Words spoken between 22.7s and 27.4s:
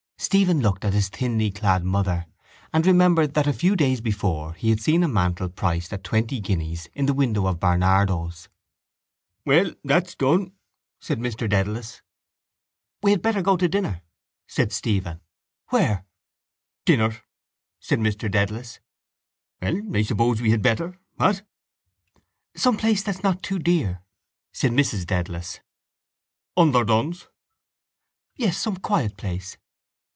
place that's not too dear, said Mrs Dedalus. —Underdone's?